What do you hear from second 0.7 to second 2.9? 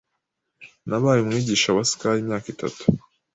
Nabaye umwigisha wa ski imyaka itatu.